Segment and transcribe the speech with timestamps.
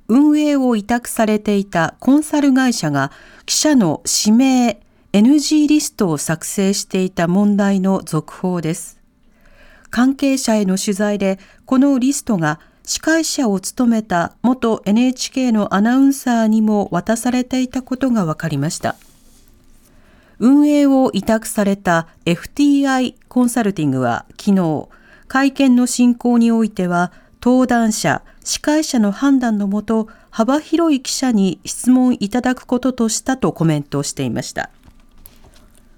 [0.10, 3.10] 運営を委託されていたコンサル会社が
[3.46, 4.82] 記者の指名
[5.14, 9.00] NG リストを作成していた問題の続報です。
[9.90, 18.98] 関係者への取材でこのリストが司会者を務めた元 NHK のアナウンサーにも渡されていたことが分かりました。
[20.40, 24.90] 運営を委託された FTI コンサルティングは昨日
[25.28, 34.70] 会見の進行においては登壇者、司会者の判断のもと幅広い記者に質問いただくこととしたとコメントしていました。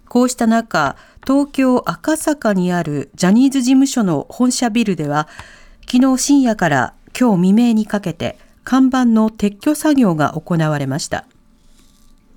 [0.08, 5.28] こうした中東京赤坂にあるジャニーズ事務所の本社ビルでは
[5.90, 11.26] 昨日深夜から今日未明にかけて看板の撤去作業が行われました。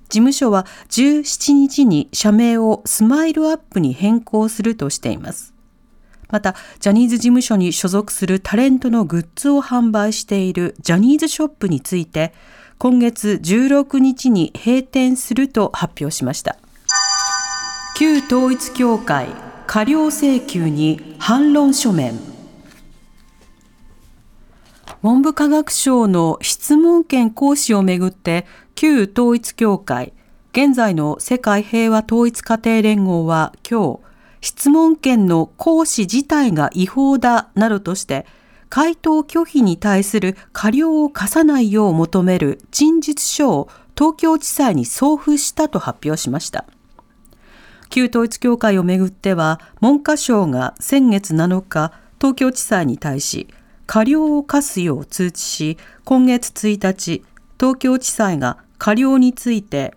[0.07, 5.53] 事務所は17日に社名をスマイルアップに変更するとしています。
[6.31, 12.33] また、ジャニーズ事務所に所属するタレントのグッズを販売しているジャニーズショップについて、
[12.77, 16.57] 今月16日に閉店すると発表しました。
[17.97, 19.27] 旧統一協会
[19.67, 22.19] 過料請求に反論書面。
[25.01, 30.13] 文部科学省の質問権行使をめぐって旧統一協会
[30.51, 34.10] 現在の世界平和統一家庭連合は今日
[34.41, 38.25] 質問権の行使自体が違法だなどとして
[38.69, 46.65] 回答拒否に対する過料を課さないよう求める陳述書を東京地裁に送付したと発表しました。
[47.91, 53.47] 旧統一教会をめぐっては文科省が先月7日東京地裁に対し
[53.85, 57.25] 過料を課すよう通知し今月1日
[57.59, 59.93] 東京地裁が過料について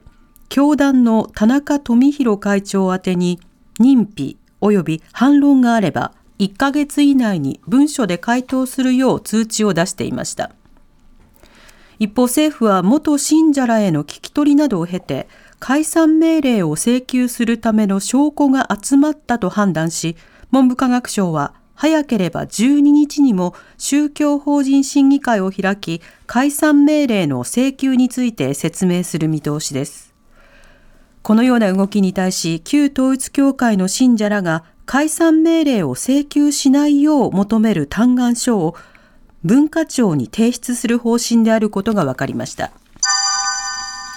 [0.49, 3.39] 教団の田中富弘会長宛に
[3.81, 10.51] 認否及び反論があれば1ヶ月以内に文書で回答するよう通知を出していました。
[11.99, 15.29] 一方政府は元信者らへの聞き取りなどを経て
[15.61, 20.17] 解散命令を請求するための証拠が集まったと判断し
[20.51, 30.14] 文部科学省は早ければ12日にも宗教法人審議会を開き解散命令の請求について説明する見通しです。
[31.25, 38.77] このような動きに対し、旧統一教会の信者らが解散命令を請求しないよう求める嘆願書を
[39.43, 42.73] 文化庁に提出する方針であることが分かりました。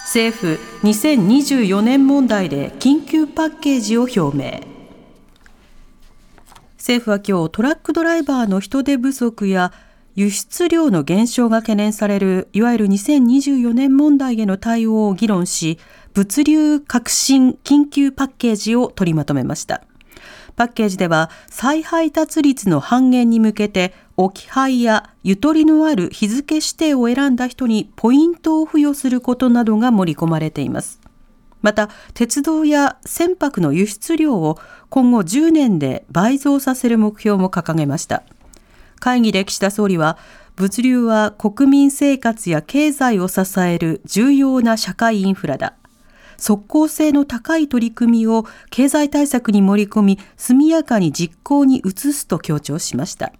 [0.04, 4.60] 政府2024年問題で緊急パッケージを表明。
[6.76, 9.72] 政府は今日トラックドライバーの人手不足や
[10.14, 15.78] 輸出量の減少が懸念されるいわゆる2024年問題への対応を議論し
[16.18, 19.84] 物流革新緊急パッケージを取りまとめました。
[20.56, 30.98] パッケージでは再配達率の半減に向けて置き配やゆとりのある日付指定を選んだ人にポイントを付与することなどが盛り込まれています。
[31.62, 38.24] また、鉄道や船舶の輸出量を今後10年で倍増させる目標も掲げました。
[38.98, 40.18] 会議で岸田総理は、
[40.56, 45.77] 物流は国民生活や経済を支える重要な社会インフラだ。
[46.38, 53.32] 即効性の高い取り組みを経済対策に盛り込み、速やかに実行に移すと強調しました。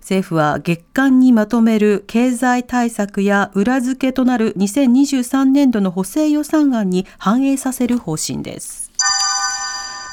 [0.00, 8.90] 政府は月間にまとめる経済対策や裏付けとなる2023年度の補正予算案に反映させる方針です。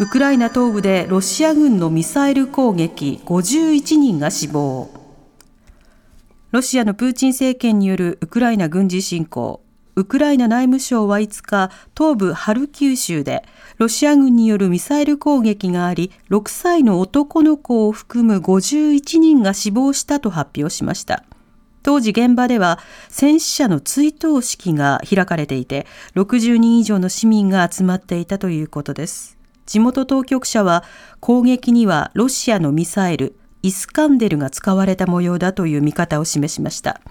[0.02, 4.90] ウクライナ東部でロシア軍のミサイル攻撃51人が死亡
[6.52, 9.62] ロシアのプーチン政権によるウクライナ軍事侵攻
[9.96, 13.46] ウクライナ内務省は5日東部ハルキウ州で
[13.78, 21.24] ロシア軍によるミサイル攻撃があり6歳の男の子を含む51人が死亡したと発表しました。
[21.82, 29.38] 当時現場では戦死者の追悼式が開かれていて60人以上の市民が集まっていたということです。
[29.66, 30.84] 地元当局者は
[31.22, 37.02] 攻撃にはロシアのミサイルイスカンデルが使われた模様だという見方を示しました。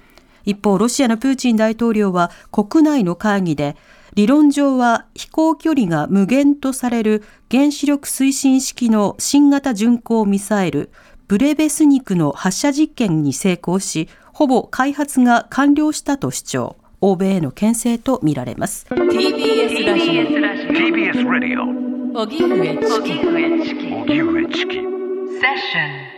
[0.44, 3.76] 一方ロシアのプーチン大統領は国内の会議で
[4.14, 10.90] 理論上は飛行距離が無限とされる原子力推進式の新型巡航ミサイル
[11.26, 16.76] ブレベスニクの発射実験に成功しほぼ開発が完了したと主張。
[17.00, 18.86] 欧米への牽制とみられます。
[18.88, 20.22] TBS ラジオ。
[20.22, 22.20] TBS ラジオ。
[22.22, 23.12] 荻上チキ。
[23.12, 23.94] 荻上チキ。
[23.94, 24.74] 荻上チキ。
[24.74, 26.13] セッション。